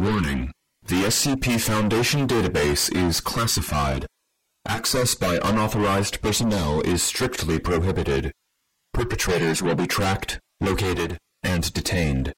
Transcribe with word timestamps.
Warning. 0.00 0.50
The 0.86 1.02
SCP 1.02 1.60
Foundation 1.60 2.26
database 2.26 2.90
is 2.96 3.20
classified. 3.20 4.06
Access 4.66 5.14
by 5.14 5.38
unauthorized 5.44 6.22
personnel 6.22 6.80
is 6.80 7.02
strictly 7.02 7.58
prohibited. 7.58 8.32
Perpetrators 8.94 9.62
will 9.62 9.74
be 9.74 9.86
tracked, 9.86 10.40
located, 10.58 11.18
and 11.42 11.70
detained. 11.74 12.32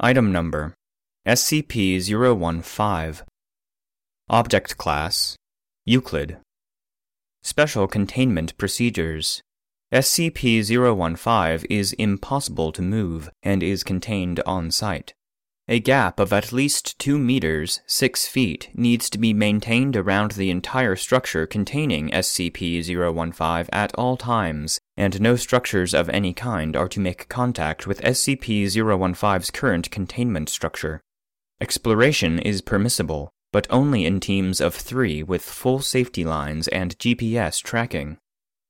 Item 0.00 0.32
Number 0.32 0.72
SCP-015 1.28 3.22
Object 4.30 4.78
Class 4.78 5.36
Euclid 5.84 6.38
Special 7.42 7.86
Containment 7.86 8.56
Procedures 8.56 9.42
SCP-015 9.92 11.66
is 11.68 11.92
impossible 11.92 12.72
to 12.72 12.80
move 12.80 13.28
and 13.42 13.62
is 13.62 13.84
contained 13.84 14.40
on 14.46 14.70
site. 14.70 15.12
A 15.68 15.78
gap 15.78 16.18
of 16.18 16.32
at 16.32 16.52
least 16.52 16.98
2 16.98 17.16
meters, 17.16 17.80
6 17.86 18.26
feet, 18.26 18.70
needs 18.74 19.08
to 19.10 19.18
be 19.18 19.32
maintained 19.32 19.96
around 19.96 20.32
the 20.32 20.50
entire 20.50 20.96
structure 20.96 21.46
containing 21.46 22.10
SCP-015 22.10 23.68
at 23.72 23.94
all 23.94 24.16
times, 24.16 24.80
and 24.96 25.20
no 25.20 25.36
structures 25.36 25.94
of 25.94 26.08
any 26.08 26.34
kind 26.34 26.74
are 26.74 26.88
to 26.88 26.98
make 26.98 27.28
contact 27.28 27.86
with 27.86 28.02
SCP-015's 28.02 29.52
current 29.52 29.90
containment 29.92 30.48
structure. 30.48 31.00
Exploration 31.60 32.40
is 32.40 32.62
permissible, 32.62 33.30
but 33.52 33.66
only 33.70 34.04
in 34.06 34.18
teams 34.18 34.60
of 34.60 34.74
three 34.74 35.22
with 35.22 35.42
full 35.42 35.80
safety 35.80 36.24
lines 36.24 36.66
and 36.68 36.98
GPS 36.98 37.62
tracking. 37.62 38.18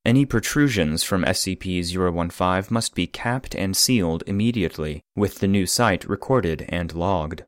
Any 0.04 0.24
protrusions 0.24 1.02
from 1.02 1.24
SCP-015 1.24 2.70
must 2.70 2.94
be 2.94 3.06
capped 3.06 3.54
and 3.54 3.76
sealed 3.76 4.24
immediately, 4.26 5.02
with 5.14 5.40
the 5.40 5.48
new 5.48 5.66
site 5.66 6.08
recorded 6.08 6.64
and 6.70 6.94
logged. 6.94 7.44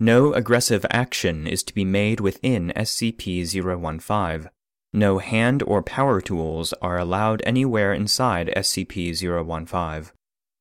No 0.00 0.32
aggressive 0.32 0.84
action 0.90 1.46
is 1.46 1.62
to 1.62 1.74
be 1.74 1.84
made 1.84 2.18
within 2.18 2.72
SCP-015. 2.74 4.48
No 4.92 5.18
hand 5.18 5.62
or 5.62 5.80
power 5.80 6.20
tools 6.20 6.74
are 6.82 6.98
allowed 6.98 7.40
anywhere 7.46 7.94
inside 7.94 8.52
SCP-015. 8.56 10.10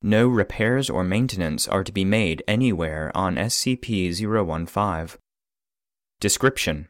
No 0.03 0.27
repairs 0.27 0.89
or 0.91 1.03
maintenance 1.03 1.67
are 1.67 1.83
to 1.83 1.91
be 1.91 2.05
made 2.05 2.43
anywhere 2.47 3.11
on 3.15 3.35
SCP-015. 3.35 5.17
Description 6.19 6.87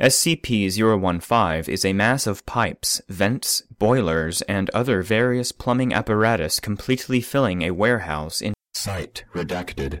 SCP-015 0.00 1.68
is 1.68 1.84
a 1.84 1.92
mass 1.92 2.26
of 2.26 2.46
pipes, 2.46 3.02
vents, 3.10 3.62
boilers, 3.78 4.40
and 4.42 4.70
other 4.70 5.02
various 5.02 5.52
plumbing 5.52 5.92
apparatus 5.92 6.58
completely 6.58 7.20
filling 7.20 7.60
a 7.60 7.72
warehouse 7.72 8.40
in 8.40 8.54
Site 8.72 9.24
redacted. 9.34 10.00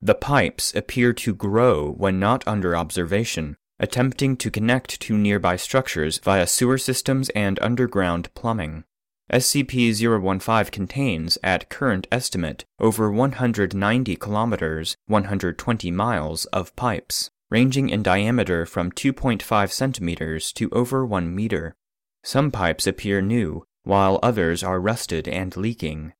The 0.00 0.14
pipes 0.14 0.74
appear 0.74 1.12
to 1.12 1.34
grow 1.34 1.90
when 1.90 2.18
not 2.18 2.42
under 2.48 2.74
observation, 2.74 3.58
attempting 3.78 4.34
to 4.38 4.50
connect 4.50 4.98
to 5.02 5.18
nearby 5.18 5.56
structures 5.56 6.16
via 6.16 6.46
sewer 6.46 6.78
systems 6.78 7.28
and 7.30 7.58
underground 7.60 8.32
plumbing. 8.32 8.84
SCP-015 9.30 10.72
contains, 10.72 11.36
at 11.42 11.68
current 11.68 12.06
estimate, 12.10 12.64
over 12.80 13.12
190 13.12 14.16
kilometers, 14.16 14.96
120 15.06 15.90
miles 15.90 16.46
of 16.46 16.74
pipes 16.76 17.30
ranging 17.52 17.90
in 17.90 18.02
diameter 18.02 18.64
from 18.64 18.90
2.5 18.90 19.70
centimeters 19.70 20.54
to 20.54 20.70
over 20.70 21.04
1 21.04 21.36
meter. 21.36 21.76
Some 22.24 22.50
pipes 22.50 22.86
appear 22.86 23.20
new, 23.20 23.62
while 23.82 24.18
others 24.22 24.62
are 24.62 24.80
rusted 24.80 25.28
and 25.28 25.54
leaking. 25.54 26.14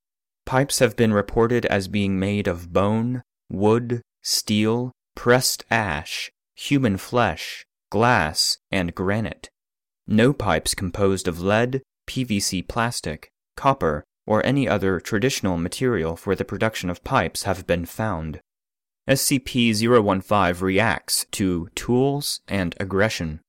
Pipes 0.45 0.79
have 0.81 0.95
been 0.95 1.15
reported 1.15 1.65
as 1.65 1.89
being 1.89 2.19
made 2.19 2.47
of 2.47 2.71
bone, 2.71 3.23
wood, 3.49 4.03
steel, 4.21 4.93
pressed 5.15 5.65
ash, 5.71 6.31
human 6.55 6.99
flesh, 6.99 7.65
glass, 7.89 8.59
and 8.71 8.95
granite. 8.95 9.49
No 10.07 10.35
pipes 10.35 10.75
composed 10.75 11.27
of 11.27 11.41
lead, 11.41 11.81
PVC 12.07 12.69
plastic, 12.69 13.31
copper, 13.57 14.05
or 14.27 14.45
any 14.45 14.69
other 14.69 15.01
traditional 15.01 15.57
material 15.57 16.15
for 16.15 16.35
the 16.35 16.45
production 16.45 16.91
of 16.91 17.03
pipes 17.05 17.45
have 17.45 17.67
been 17.67 17.87
found. 17.87 18.39
SCP-015 19.09 20.61
reacts 20.61 21.27
to 21.33 21.69
tools 21.75 22.41
and 22.47 22.75
aggression. 22.79 23.41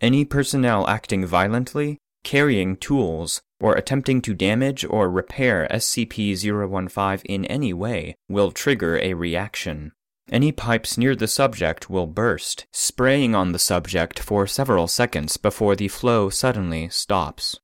Any 0.00 0.24
personnel 0.24 0.88
acting 0.88 1.24
violently, 1.24 1.98
carrying 2.24 2.76
tools, 2.76 3.40
or 3.60 3.74
attempting 3.74 4.20
to 4.22 4.34
damage 4.34 4.84
or 4.84 5.08
repair 5.08 5.68
SCP-015 5.70 7.22
in 7.24 7.44
any 7.46 7.72
way 7.72 8.16
will 8.28 8.50
trigger 8.50 8.98
a 8.98 9.14
reaction. 9.14 9.92
Any 10.30 10.50
pipes 10.50 10.98
near 10.98 11.14
the 11.14 11.28
subject 11.28 11.88
will 11.88 12.08
burst, 12.08 12.66
spraying 12.72 13.34
on 13.36 13.52
the 13.52 13.60
subject 13.60 14.18
for 14.18 14.46
several 14.46 14.88
seconds 14.88 15.36
before 15.36 15.76
the 15.76 15.86
flow 15.86 16.30
suddenly 16.30 16.88
stops. 16.88 17.60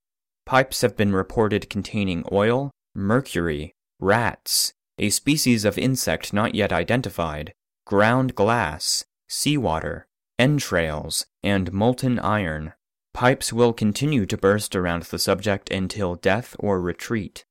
Pipes 0.46 0.80
have 0.82 0.96
been 0.96 1.12
reported 1.12 1.68
containing 1.68 2.24
oil, 2.30 2.70
mercury, 2.94 3.74
rats, 3.98 4.74
a 4.98 5.10
species 5.10 5.64
of 5.64 5.78
insect 5.78 6.32
not 6.32 6.54
yet 6.54 6.72
identified, 6.72 7.52
ground 7.86 8.34
glass, 8.34 9.04
seawater, 9.28 10.06
entrails, 10.38 11.26
and 11.42 11.72
molten 11.72 12.18
iron. 12.18 12.72
Pipes 13.14 13.52
will 13.52 13.72
continue 13.72 14.26
to 14.26 14.36
burst 14.36 14.74
around 14.74 15.02
the 15.04 15.18
subject 15.18 15.70
until 15.70 16.14
death 16.14 16.56
or 16.58 16.80
retreat. 16.80 17.44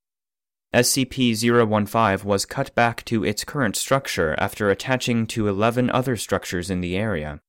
SCP 0.73 1.35
015 1.35 2.27
was 2.27 2.45
cut 2.45 2.73
back 2.75 3.03
to 3.05 3.25
its 3.25 3.43
current 3.43 3.75
structure 3.75 4.35
after 4.37 4.69
attaching 4.69 5.27
to 5.27 5.47
11 5.47 5.89
other 5.89 6.15
structures 6.15 6.69
in 6.69 6.81
the 6.81 6.95
area. 6.95 7.41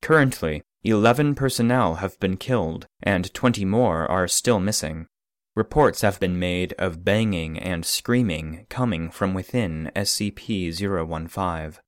Currently, 0.00 0.62
11 0.84 1.34
personnel 1.34 1.96
have 1.96 2.18
been 2.20 2.36
killed, 2.36 2.86
and 3.02 3.34
20 3.34 3.64
more 3.64 4.08
are 4.08 4.28
still 4.28 4.60
missing. 4.60 5.08
Reports 5.58 6.02
have 6.02 6.20
been 6.20 6.38
made 6.38 6.72
of 6.78 7.04
banging 7.04 7.58
and 7.58 7.84
screaming 7.84 8.64
coming 8.70 9.10
from 9.10 9.34
within 9.34 9.90
SCP 9.96 10.72
015. 10.72 11.82